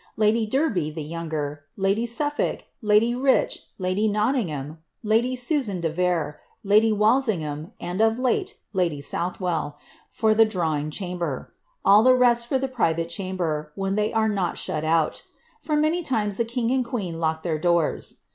Ladv 0.17 0.49
Derbv, 0.49 0.95
(tiie 0.95 1.11
voun^er. 1.11 1.59
Wv 1.77 2.03
SulToIk, 2.05 2.61
lady 2.81 3.13
Rich, 3.13 3.67
lady 3.77 4.09
Kotlingliam, 4.09 4.77
lady'Susan 5.05 5.79
de 5.79 5.91
Vere,' 5.91 6.39
ladyWalMiL 6.65 7.39
ham, 7.41 7.71
and 7.79 8.01
of 8.01 8.17
late 8.17 8.55
lady 8.73 8.99
Southwell, 8.99 9.77
for 10.09 10.33
the 10.33 10.43
drawing 10.43 10.89
chamber; 10.89 11.53
all 11.85 12.01
the 12.01 12.13
re^i 12.15 12.43
for 12.43 12.57
the 12.57 12.67
private 12.67 13.09
chamber, 13.09 13.71
when 13.75 13.93
they 13.93 14.11
are 14.11 14.27
nol 14.27 14.53
shut 14.55 14.83
out; 14.83 15.21
for 15.59 15.75
nianv 15.77 16.01
imits 16.09 16.37
the 16.37 16.45
king 16.45 16.71
and 16.71 16.83
queen 16.83 17.19
lock 17.19 17.43
their 17.43 17.59
doors. 17.59 18.21